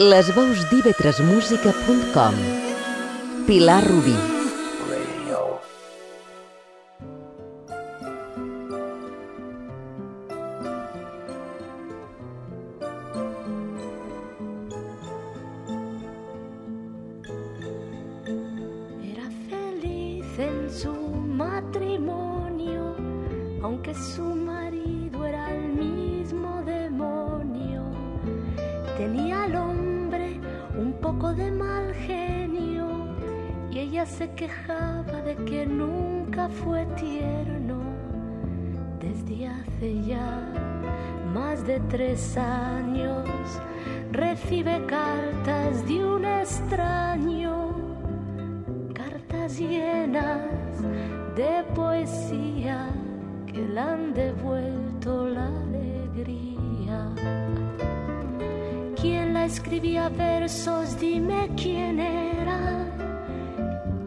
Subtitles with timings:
[0.00, 2.36] Les veus d'ivetresmusica.com
[3.46, 4.39] Pilar Rubí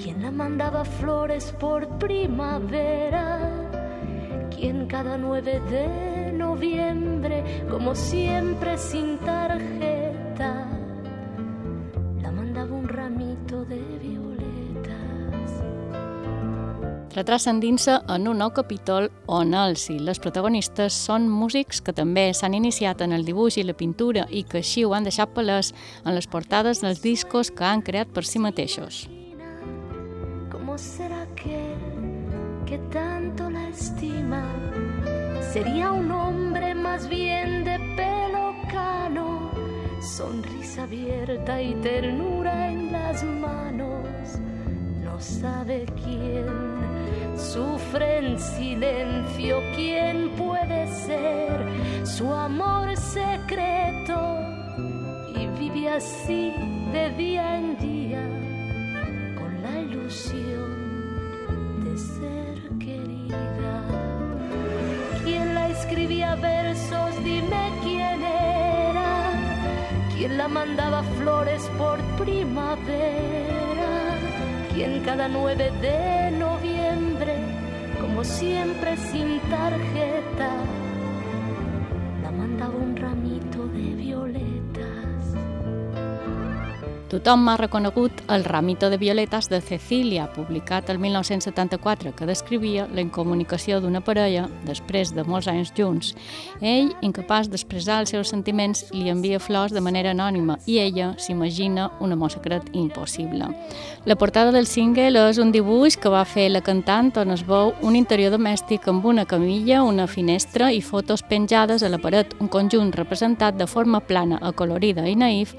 [0.04, 3.40] ¿Quién la mandaba flores por primavera?
[4.54, 10.68] ¿Quién cada 9 de noviembre, como siempre sin tarjeta,
[12.22, 15.64] la mandaba un ramito de violetas?
[17.16, 22.34] Retrats s'endinsa en un nou capítol on els i les protagonistes són músics que també
[22.36, 25.72] s'han iniciat en el dibuix i la pintura i que així ho han deixat palès
[26.04, 29.06] en les portades dels discos que han creat per si mateixos.
[30.74, 31.78] ¿Cómo será aquel
[32.66, 34.44] que tanto la estima?
[35.52, 39.52] Sería un hombre más bien de pelo cano,
[40.02, 44.40] sonrisa abierta y ternura en las manos.
[45.04, 46.48] No sabe quién
[47.38, 51.68] sufre en silencio, quién puede ser
[52.04, 54.40] su amor secreto
[55.36, 56.52] y vive así
[56.92, 58.24] de día en día
[59.38, 60.43] con la ilusión
[67.34, 69.32] Dime quién era.
[70.16, 73.92] ¿Quién la mandaba flores por primavera?
[74.74, 77.36] ¿Quién cada 9 de noviembre,
[78.00, 80.52] como siempre sin tarjeta,
[87.14, 93.04] Tothom ha reconegut el Ramito de Violetas de Cecília, publicat el 1974, que descrivia la
[93.06, 96.16] incomunicació d'una parella després de molts anys junts.
[96.58, 101.92] Ell, incapaç d'expressar els seus sentiments, li envia flors de manera anònima i ella s'imagina
[102.02, 103.52] un amor secret impossible.
[104.10, 107.76] La portada del single és un dibuix que va fer la cantant on es veu
[107.86, 112.50] un interior domèstic amb una camilla, una finestra i fotos penjades a la paret, un
[112.50, 115.54] conjunt representat de forma plana, acolorida i naïf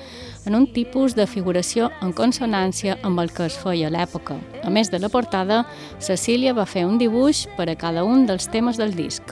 [0.47, 4.37] en un tipus de figuració en consonància amb el que es feia a l'època.
[4.62, 5.65] A més de la portada,
[5.99, 9.22] Cecília va fer un dibuix per a cada un dels temes del disc.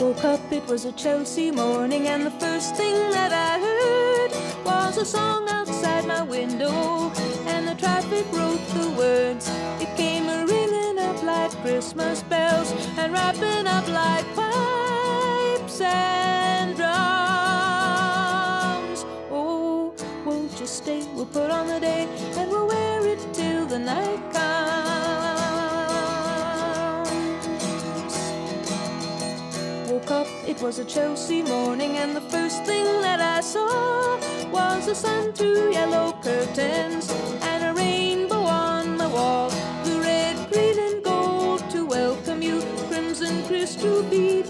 [0.00, 4.32] Woke up, it was a Chelsea morning, and the first thing that I heard
[4.64, 7.12] was a song outside my window,
[7.80, 9.48] traffic wrote the words.
[9.80, 16.90] It came a ringing up like Christmas bells, and wrapping up like pipes and drums.
[19.30, 19.94] Oh,
[20.26, 21.02] won't you stay?
[21.14, 24.50] We'll put on the day, and we'll wear it till the night comes.
[29.90, 34.18] Woke up, it was a Chelsea morning, and the first thing that I saw
[34.52, 37.10] was the sun through yellow curtains
[37.42, 39.50] and a rainbow on the wall.
[39.84, 44.49] The red, green, and gold to welcome you, crimson crystal beads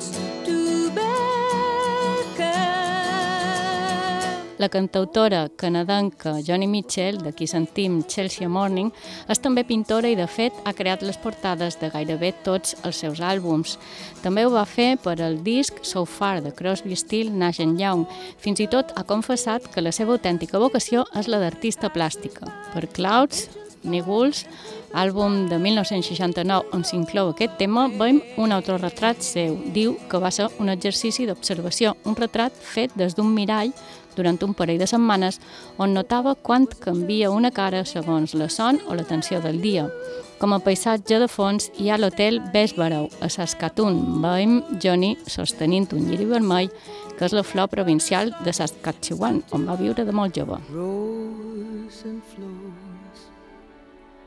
[4.61, 8.91] La cantautora canadenca Johnny Mitchell, de qui sentim Chelsea Morning,
[9.33, 13.23] és també pintora i, de fet, ha creat les portades de gairebé tots els seus
[13.25, 13.79] àlbums.
[14.21, 18.05] També ho va fer per al disc So Far de Crosby, Still, Nash Young.
[18.37, 22.53] Fins i tot ha confessat que la seva autèntica vocació és la d'artista plàstica.
[22.75, 23.49] Per Clouds,
[23.81, 24.45] Niguls,
[24.93, 29.57] àlbum de 1969 on s'inclou aquest tema, veiem un autorretrat seu.
[29.73, 33.73] Diu que va ser un exercici d'observació, un retrat fet des d'un mirall
[34.17, 35.41] durant un parell de setmanes
[35.79, 39.89] on notava quant canvia una cara segons la son o la tensió del dia.
[40.41, 44.23] Com a paisatge de fons hi ha l'hotel Besbarau, a Saskatoon.
[44.23, 46.71] Veiem Johnny sostenint un lliri vermell,
[47.19, 50.57] que és la flor provincial de Saskatchewan, on va viure de molt jove.
[50.73, 53.21] rose and flows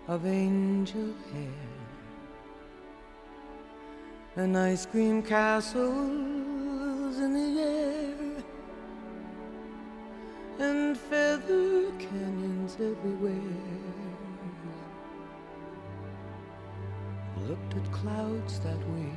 [0.07, 1.71] of angel hair
[4.35, 5.83] and ice cream castles
[7.18, 8.32] in the air
[10.60, 13.34] and feather canyons everywhere.
[17.48, 19.12] Looked at clouds that way.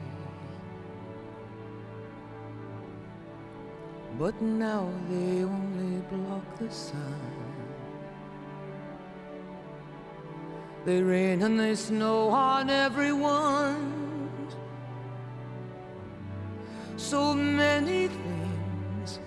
[4.19, 7.21] But now they only block the sun.
[10.87, 13.93] They rain and they snow on everyone.
[16.97, 19.19] So many things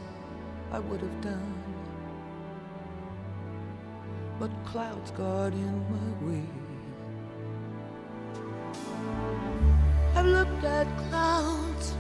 [0.72, 1.59] I would have done.
[4.40, 6.48] But clouds got in my way.
[10.16, 11.94] I've looked at clouds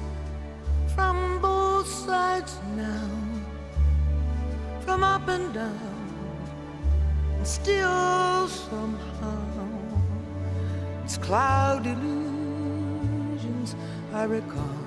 [0.95, 3.09] from both sides now,
[4.79, 6.05] from up and down,
[7.35, 9.41] and still somehow
[11.03, 13.75] it's cloud illusions
[14.13, 14.85] I recall.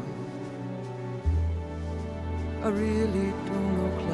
[2.64, 4.11] I really don't know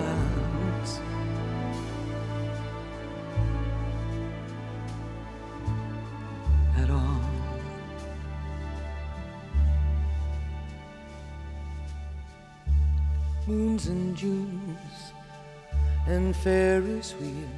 [16.09, 17.49] and Ferris wheels.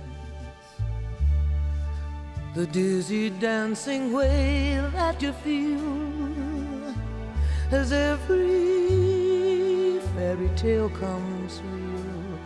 [2.55, 6.95] The dizzy dancing way that you feel
[7.71, 8.41] as every
[10.15, 12.39] fairy tale comes real.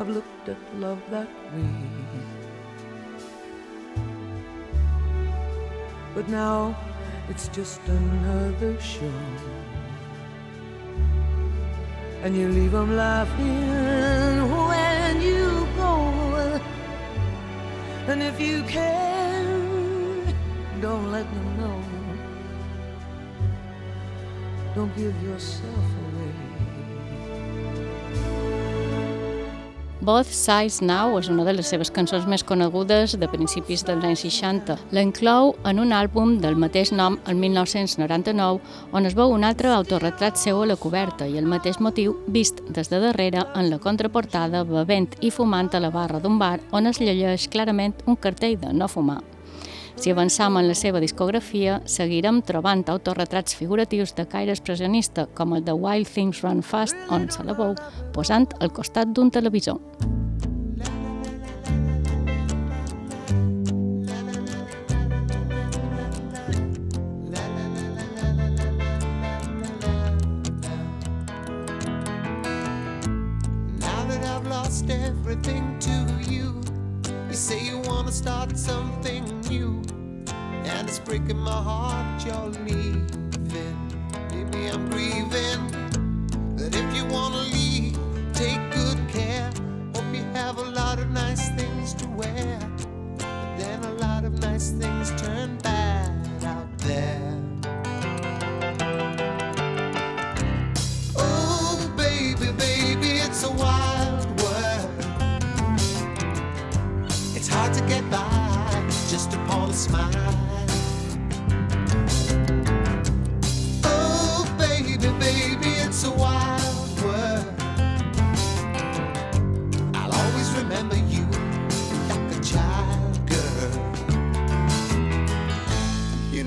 [0.00, 1.70] I've looked at love that way.
[6.12, 6.76] But now
[7.28, 9.12] it's just another show.
[12.24, 16.58] And you leave them laughing when you go.
[18.08, 20.34] And if you can,
[20.80, 21.84] don't let them know.
[24.74, 26.03] Don't give yourself away.
[30.04, 34.20] Both Sides Now és una de les seves cançons més conegudes de principis dels anys
[34.26, 34.76] 60.
[34.92, 38.60] La inclou en un àlbum del mateix nom el 1999,
[38.92, 42.60] on es veu un altre autorretrat seu a la coberta i el mateix motiu vist
[42.68, 46.92] des de darrere en la contraportada bevent i fumant a la barra d'un bar on
[46.92, 49.22] es llegeix clarament un cartell de no fumar.
[49.96, 55.64] Si avançam en la seva discografia, seguirem trobant autorretrats figuratius de caire expressionista, com el
[55.64, 57.72] de Wild Things Run Fast, on se la veu
[58.12, 59.80] posant al costat d'un televisor.
[74.86, 76.60] Everything to you,
[77.28, 79.33] you say you wanna start something
[81.04, 83.06] breaking my heart you're leaving.
[84.30, 85.70] Maybe I'm grieving,
[86.56, 87.98] but if you wanna leave,
[88.32, 89.50] take good care.
[89.94, 92.58] Hope you have a lot of nice things to wear,
[93.18, 95.58] but then a lot of nice things turn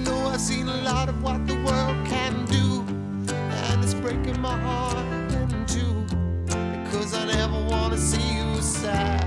[0.07, 2.85] know, I've seen a lot of what the world can do,
[3.33, 5.93] and it's breaking my heart in two.
[6.45, 9.26] Because I never want to see you sad,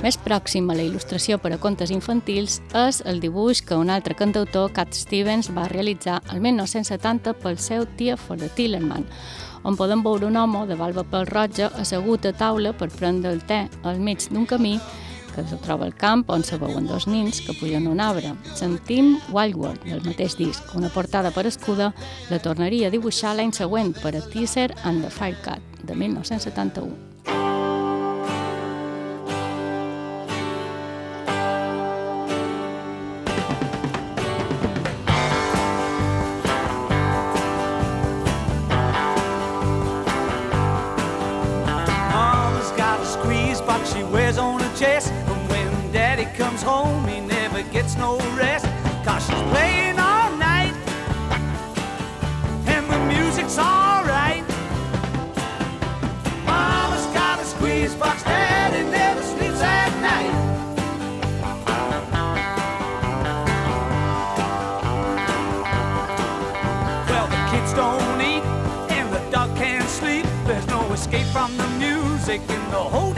[0.00, 4.14] Més pròxim a la il·lustració per a contes infantils és el dibuix que un altre
[4.16, 9.04] cantautor, Cat Stevens, va realitzar el 1970 pel seu Tia for the Tillerman,
[9.62, 13.44] on podem veure un home de barba pel roja assegut a taula per prendre el
[13.44, 14.78] te al mig d'un camí
[15.34, 18.32] que es troba al camp on se veuen dos nins que pugen un arbre.
[18.54, 21.92] Sentim Wild World, del mateix disc, una portada per escuda,
[22.30, 27.09] la tornaria a dibuixar l'any següent per a Teaser and the Firecat, de 1971.
[48.00, 48.64] No rest.
[49.04, 50.74] Cause she's playing all night.
[52.66, 54.44] And the music's alright.
[56.46, 60.34] Mama's got a squeeze box, daddy never sleeps at night.
[67.10, 68.44] Well, the kids don't eat
[68.96, 70.24] and the dog can't sleep.
[70.46, 73.09] There's no escape from the music in the whole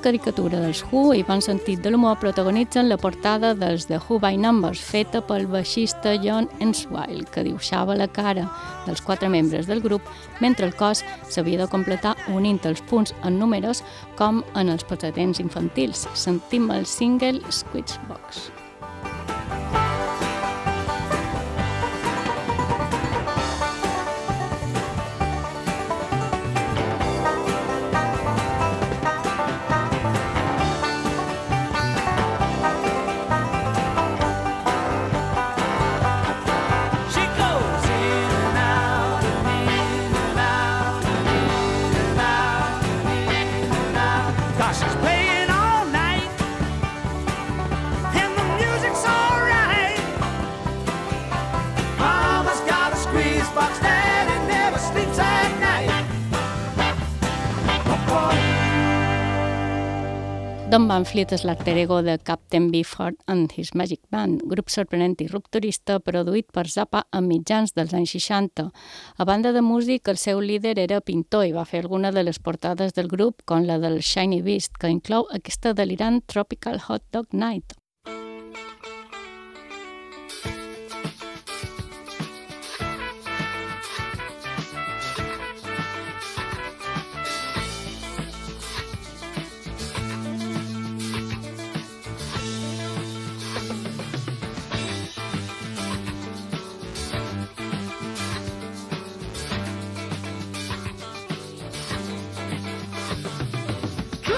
[0.00, 4.36] caricatura dels Who i bon sentit de l'humor protagonitzen la portada dels The Who by
[4.40, 8.48] Numbers, feta pel baixista John Enswile, que dibuixava la cara
[8.86, 10.06] dels quatre membres del grup,
[10.40, 13.84] mentre el cos s'havia de completar unint els punts en números
[14.20, 16.08] com en els precedents infantils.
[16.14, 18.50] Sentim el single Squeezebox.
[18.50, 18.59] She
[61.00, 65.28] Van Fleet és l'alter ego de Captain Beefheart and His Magic Band, grup sorprenent i
[65.30, 68.68] rupturista produït per Zappa a mitjans dels anys 60.
[69.16, 72.36] A banda de músic, el seu líder era pintor i va fer alguna de les
[72.36, 77.32] portades del grup, com la del Shiny Beast, que inclou aquesta delirant Tropical Hot Dog
[77.32, 77.79] Night.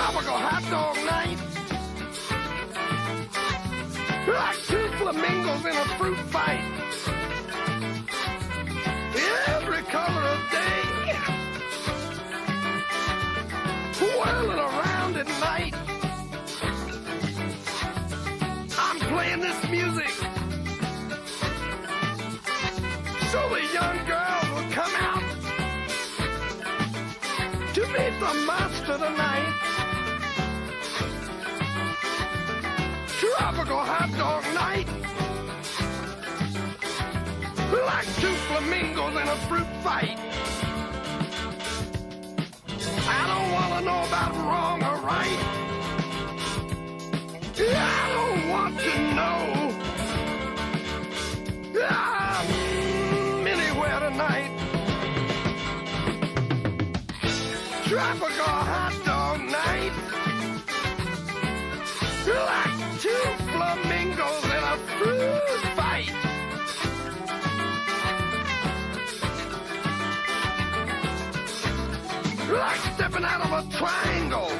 [0.02, 1.38] Tropical hot dog night.
[4.26, 6.64] Like two flamingos in a fruit fight.
[9.46, 10.82] Every color of day.
[14.18, 15.74] Whirling around at night.
[18.76, 20.14] I'm playing this music.
[23.30, 25.22] So the young girls will come out
[27.74, 29.71] to meet the monster tonight.
[33.38, 34.86] Tropical hot dog night.
[37.86, 40.18] Like two flamingos in a fruit fight.
[43.08, 45.40] I don't want to know about wrong or right.
[47.58, 49.40] I don't want to know.
[51.88, 54.52] I'm anywhere tonight.
[57.86, 60.21] Tropical hot dog night.
[73.70, 74.50] triangle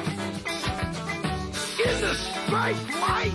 [1.85, 3.33] in the striped light.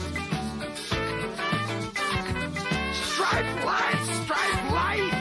[2.93, 5.13] Striped light, striped light.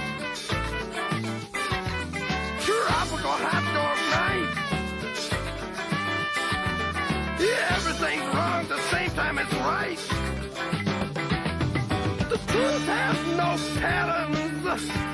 [2.61, 4.51] Tropical hot dog night.
[7.39, 9.99] Yeah, everything's wrong the same time it's right.
[12.29, 13.49] The truth has no
[13.79, 15.06] patterns.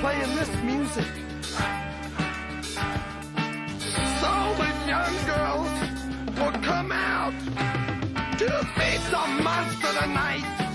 [0.00, 1.06] Playing this music
[4.20, 5.72] so the young girls
[6.38, 7.32] will come out
[8.38, 10.67] to face the monster tonight.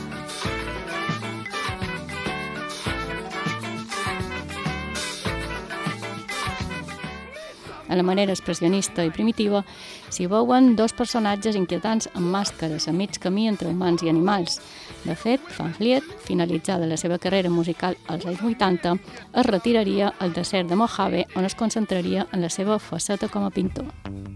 [7.94, 9.64] A la manera expressionista i primitiva,
[10.10, 14.60] s'hi veuen dos personatges inquietants amb màscares a mig camí entre humans i animals.
[15.06, 18.98] De fet, Van Vliet, finalitzada la seva carrera musical als anys 80,
[19.34, 23.54] es retiraria al desert de Mojave, on es concentraria en la seva faceta com a
[23.54, 24.33] pintor.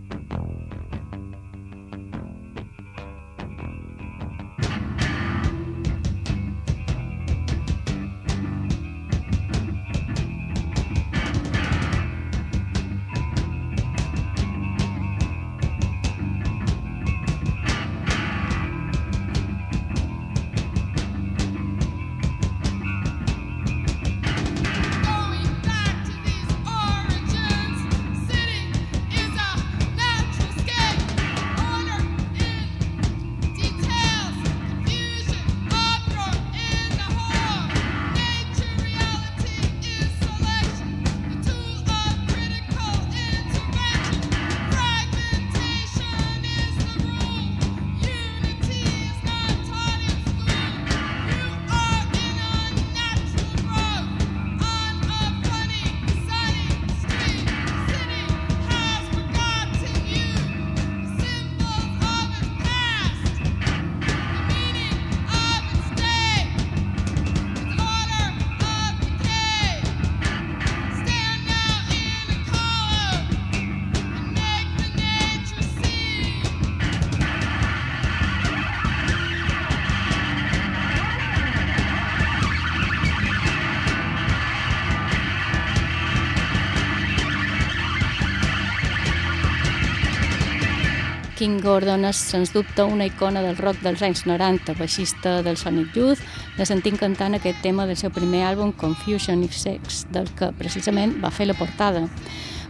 [91.68, 96.22] Gordon és, sens dubte, una icona del rock dels anys 90, baixista del Sonic Youth,
[96.56, 101.18] la sentim cantant aquest tema del seu primer àlbum Confusion If Sex, del que precisament
[101.20, 102.06] va fer la portada.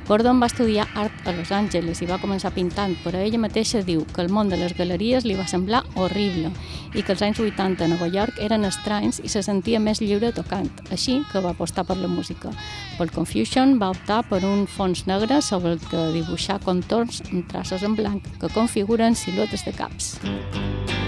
[0.08, 4.06] Gordon va estudiar art a Los Angeles i va començar pintant, però ella mateixa diu
[4.16, 6.54] que el món de les galeries li va semblar horrible
[6.96, 10.32] i que els anys 80 a Nova York eren estranys i se sentia més lliure
[10.32, 12.54] tocant, així que va apostar per la música.
[12.96, 17.84] Pel Confusion va optar per un fons negre sobre el que dibuixar contorns amb traces
[17.84, 20.16] en blanc que configuren siluetes de caps.
[20.24, 21.07] She's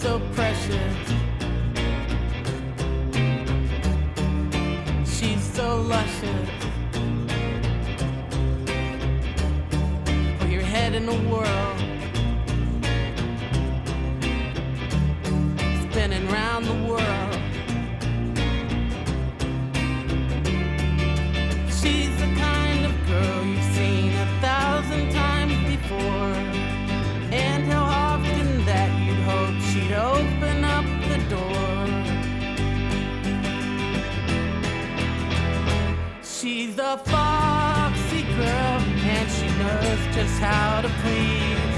[0.00, 0.96] so precious.
[5.04, 6.50] She's so luscious.
[10.38, 11.78] Put your head in the world.
[15.90, 17.39] Spinning round the world.
[40.12, 41.76] Just how to please.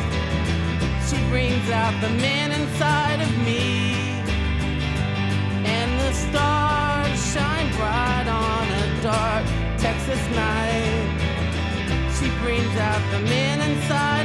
[1.09, 3.93] She brings out the man inside of me,
[5.69, 9.45] and the stars shine bright on a dark
[9.79, 11.09] Texas night.
[12.19, 14.22] She brings out the man inside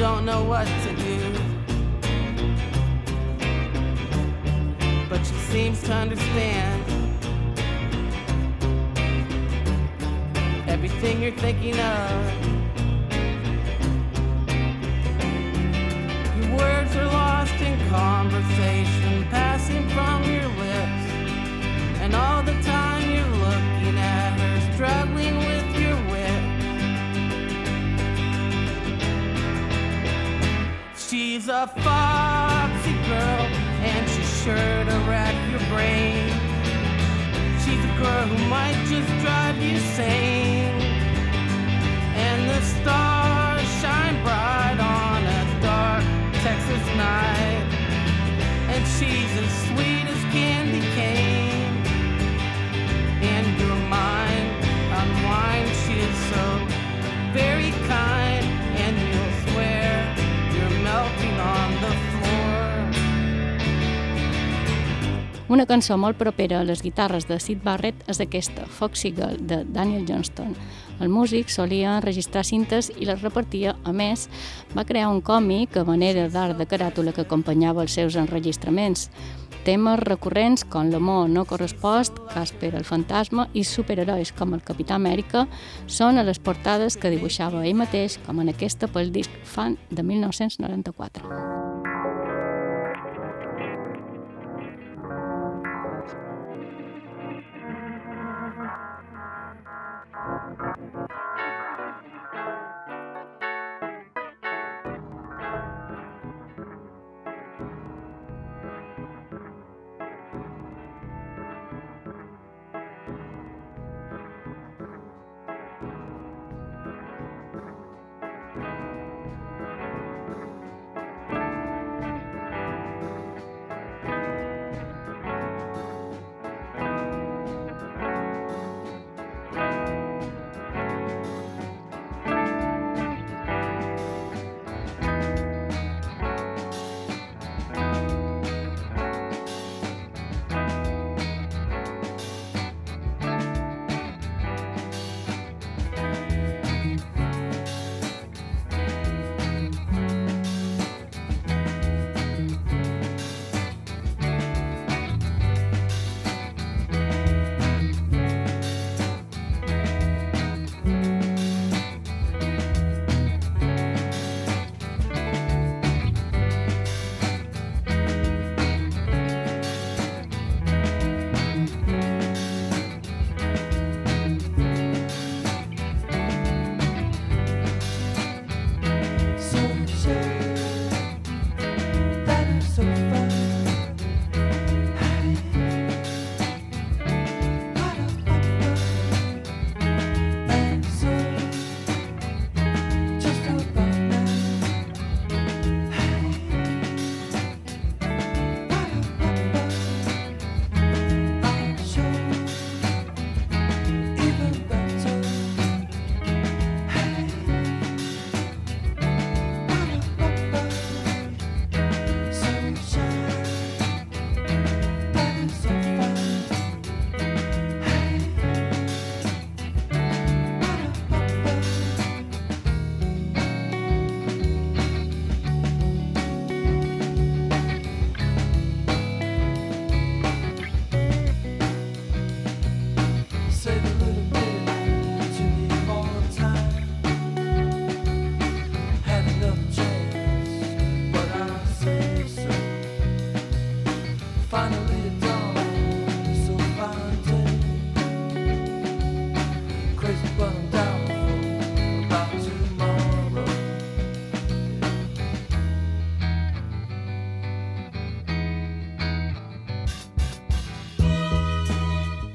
[0.00, 1.18] don't know what to do.
[5.10, 6.84] But she seems to understand
[10.66, 12.10] everything you're thinking of.
[16.38, 21.04] Your words are lost in conversation, passing from your lips.
[22.00, 23.29] And all the time you're
[31.60, 33.44] a foxy girl,
[33.84, 36.26] and she's sure to rack your brain.
[37.62, 40.80] She's a girl who might just drive you sane.
[42.16, 46.04] And the stars shine bright on a dark
[46.42, 47.66] Texas night.
[48.72, 51.39] And she's as sweet as candy cane.
[65.50, 69.64] Una cançó molt propera a les guitarres de Sid Barrett és aquesta, Foxy Girl, de
[69.66, 70.52] Daniel Johnston.
[71.02, 73.72] El músic solia enregistrar cintes i les repartia.
[73.82, 74.28] A més,
[74.76, 79.08] va crear un còmic a manera d'art de caràtula que acompanyava els seus enregistraments.
[79.66, 85.48] Temes recurrents com l'amor no correspost, Casper el fantasma i superherois com el Capità Amèrica
[85.88, 90.06] són a les portades que dibuixava ell mateix, com en aquesta pel disc Fan de
[90.06, 91.59] 1994.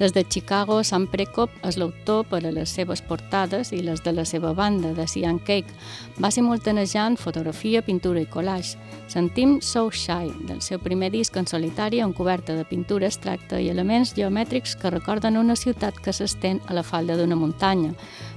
[0.06, 4.12] Des de Chicago, Sam Prekop és l'autor per a les seves portades i les de
[4.14, 5.74] la seva banda, de Cyan Cake.
[6.22, 8.78] Va simultanejant fotografia, pintura i collage.
[9.10, 13.72] Sentim So Shy, del seu primer disc en solitari amb coberta de pintura abstracta i
[13.74, 17.96] elements geomètrics que recorden una ciutat que s'estén a la falda d'una muntanya.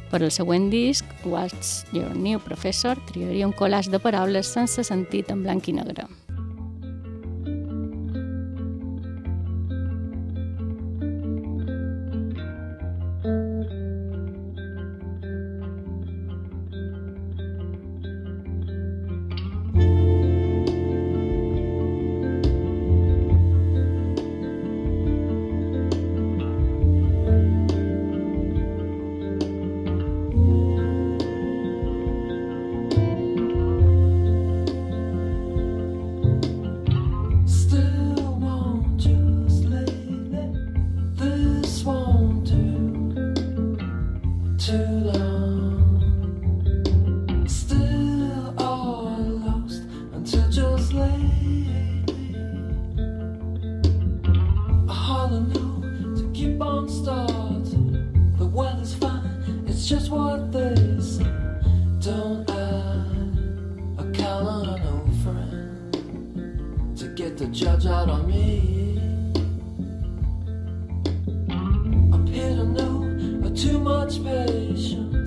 [0.09, 5.28] Per al següent disc, What's Your New Professor, triaria un collage de paraules sense sentit
[5.28, 6.09] en blanc i negre.
[73.88, 75.17] Much patience,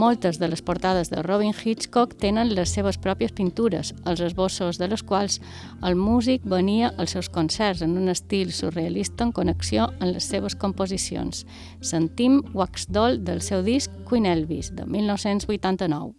[0.00, 4.86] Moltes de les portades de Robin Hitchcock tenen les seves pròpies pintures, els esbossos de
[4.88, 5.36] les quals
[5.84, 10.56] el músic venia als seus concerts en un estil surrealista en connexió amb les seves
[10.56, 11.44] composicions.
[11.84, 16.14] Sentim Wax Doll del seu disc Queen Elvis, de 1989.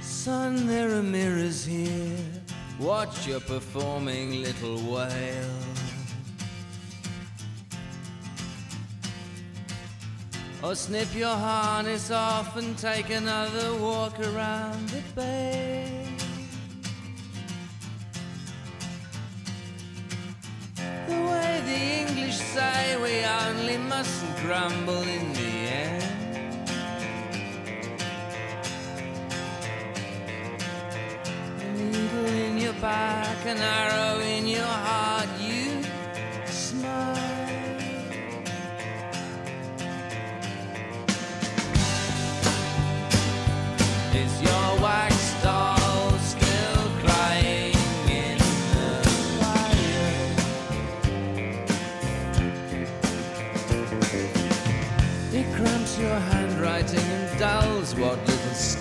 [0.00, 2.16] Son, there are mirrors here.
[2.80, 5.81] Watch your performing little whale.
[10.64, 16.06] Or snip your harness off and take another walk around the bay.
[21.08, 26.68] The way the English say we only mustn't grumble in the end.
[31.60, 35.28] A needle in your back, an arrow in your heart,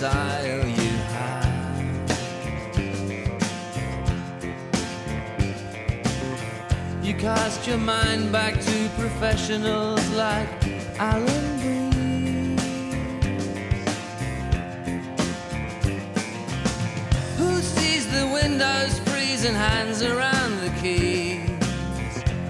[0.02, 1.46] style you have.
[7.04, 10.50] You cast your mind back to professionals like
[10.98, 11.92] Alan Breeze.
[17.38, 21.48] Who sees the windows freezing hands around the keys?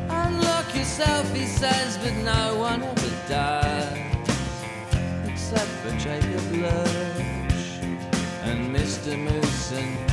[0.07, 3.97] Unlock yourself, he says, but no one ever does.
[5.25, 7.00] Except for Jacob Lurch
[9.03, 9.77] Mr.
[9.77, 10.10] And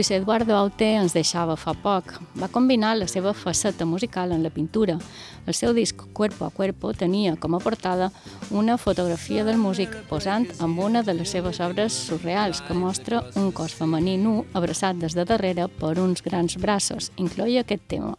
[0.00, 2.14] Luis Eduardo Aute ens deixava fa poc.
[2.40, 4.94] Va combinar la seva faceta musical en la pintura.
[5.44, 8.08] El seu disc Cuerpo a Cuerpo tenia com a portada
[8.48, 13.52] una fotografia del músic posant amb una de les seves obres surreals que mostra un
[13.52, 17.12] cos femení nu abraçat des de darrere per uns grans braços.
[17.20, 18.16] Incloïa aquest tema.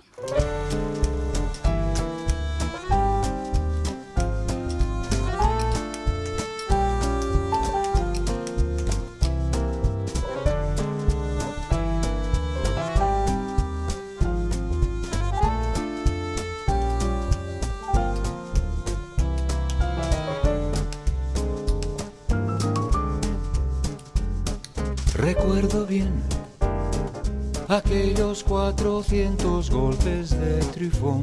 [28.51, 31.21] 400 golpes de trifón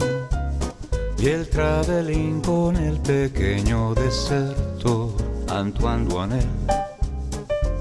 [1.18, 5.14] y el traveling con el pequeño deserto
[5.46, 6.48] Antoine Duanel.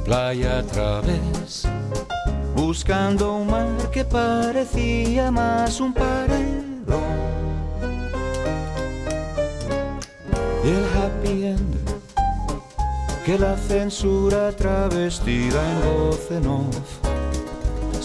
[0.04, 1.66] Playa a través,
[2.58, 6.84] buscando un mar que parecía más un paredón.
[10.62, 11.78] Y el happy end
[13.26, 17.07] que la censura travestida en voz en off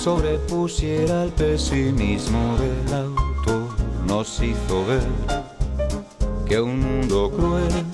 [0.03, 3.69] sobrepusiera el pesimismo del autor
[4.05, 5.07] nos hizo ver
[6.45, 7.85] que un mundo cruel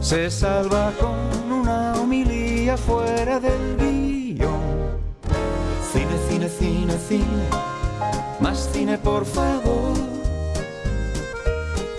[0.00, 4.62] se salva con una homilía fuera del guion.
[5.92, 7.44] Cine, cine, cine, cine,
[8.40, 9.92] más cine por favor,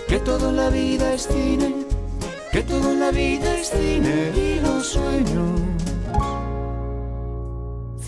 [0.08, 1.72] que todo en la vida es cine
[2.50, 5.81] que todo en la vida es cine y los sueños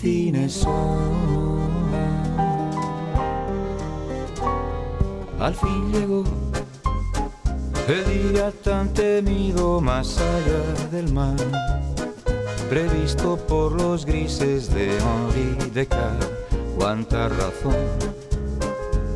[0.05, 1.89] cine son.
[5.39, 6.23] al fin llegó
[7.87, 11.35] el día tan temido más allá del mar,
[12.69, 16.29] previsto por los grises de Henri Descartes.
[16.77, 17.85] Cuánta razón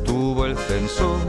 [0.04, 1.20] tuvo el censor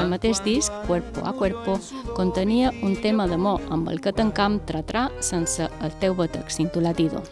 [0.00, 1.78] El mateix disc, Cuerpo a Cuerpo,
[2.16, 7.22] contenia un tema d'amor amb el que tancam Tratrà sense el teu batec, Cintolatido.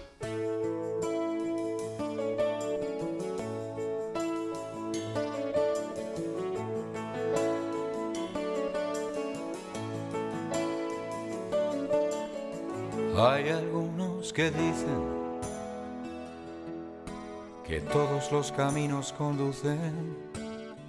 [13.16, 15.22] Hay algunos que dicen
[17.62, 20.16] que todos los caminos conducen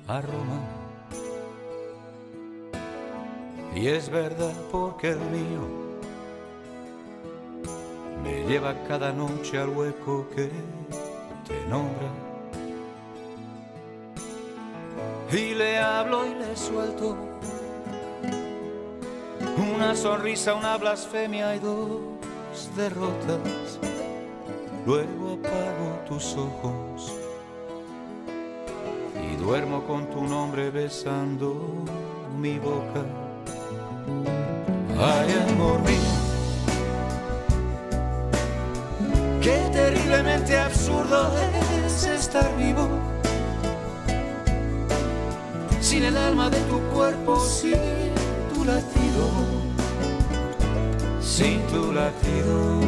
[0.08, 0.62] a Roma.
[3.76, 5.68] Y es verdad porque el mío
[8.24, 10.50] me lleva cada noche al hueco que
[11.46, 12.08] te nombra.
[15.30, 17.18] Y le hablo y le suelto
[19.76, 22.13] una sonrisa, una blasfemia y dos
[22.76, 23.80] derrotas.
[24.86, 27.14] Luego apago tus ojos
[29.16, 31.56] y duermo con tu nombre besando
[32.38, 33.04] mi boca.
[35.00, 36.14] Ay, amor mío,
[39.42, 41.32] qué terriblemente absurdo
[41.86, 42.88] es estar vivo
[45.94, 47.76] sin el alma de tu cuerpo, sin
[48.54, 49.30] tu latido,
[51.38, 52.80] sin tu latido.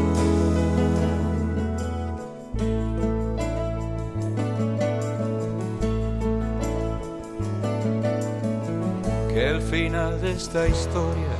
[9.30, 11.36] Que el final de esta historia,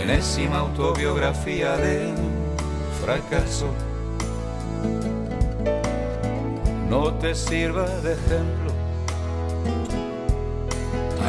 [0.00, 2.12] enésima autobiografía de
[3.04, 3.66] fracaso,
[6.88, 8.70] no te sirva de ejemplo.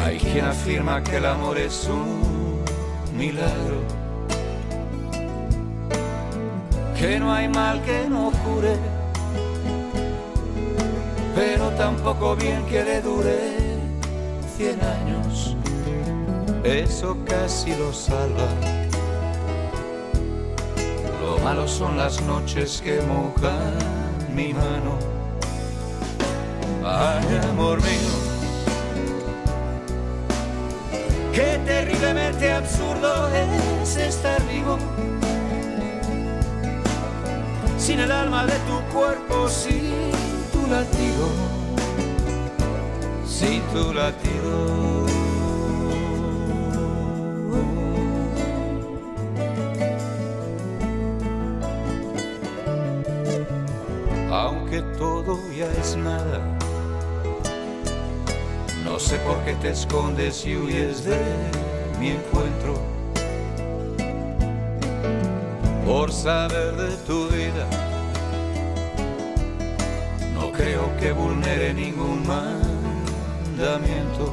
[0.04, 2.33] Hay quien afirma que el amor es un
[3.14, 3.80] milagro,
[6.98, 8.76] que no hay mal que no cure,
[11.34, 13.38] pero tampoco bien que le dure
[14.56, 15.56] cien años,
[16.64, 18.48] eso casi lo salva.
[21.20, 23.74] Lo malo son las noches que mojan
[24.34, 24.98] mi mano.
[26.84, 28.23] Ay, amor mío,
[31.34, 34.78] qué terriblemente absurdo es estar vivo.
[37.76, 40.10] Sin el alma de tu cuerpo, sin
[40.52, 41.26] tu latido,
[43.26, 45.04] sin tu latido.
[54.30, 56.53] Aunque todo ya es nada,
[58.94, 61.18] no sé por qué te escondes y huyes de
[61.98, 62.80] mi encuentro.
[65.84, 67.66] Por saber de tu vida,
[70.32, 74.32] no creo que vulnere ningún mandamiento.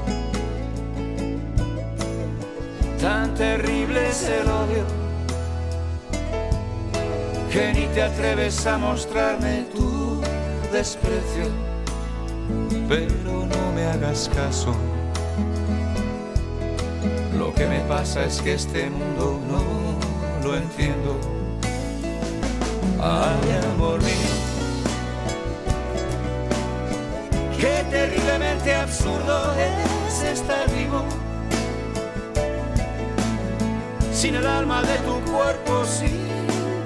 [3.01, 4.85] Tan terrible es el odio
[7.51, 10.21] que ni te atreves a mostrarme tu
[10.71, 11.49] desprecio.
[12.87, 13.30] Pero
[17.37, 21.17] Lo que me pasa es que este mundo no lo entiendo.
[22.99, 24.33] Ay, amor mío,
[27.57, 31.05] qué terriblemente absurdo es estar vivo.
[34.11, 36.19] Sin el alma de tu cuerpo, sin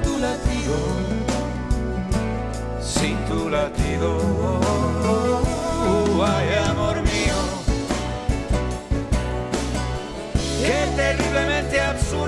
[0.03, 0.76] tu latido,
[2.82, 4.64] sin tu latido.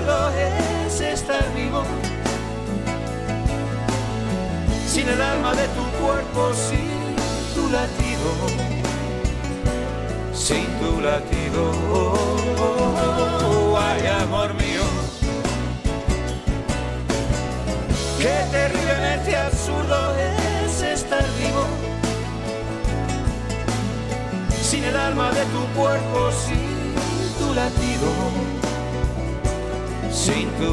[0.08, 1.82] Es estar vivo.
[4.86, 7.14] Sin el alma de tu cuerpo, sin
[7.54, 8.28] tu latido,
[10.32, 11.62] sin tu latido.
[13.78, 14.82] Ay, amor mío,
[18.18, 21.64] qué terriblemente absurdo es estar vivo.
[24.62, 26.94] Sin el alma de tu cuerpo, sin
[27.38, 28.08] tu latido,
[30.28, 30.68] sin tu.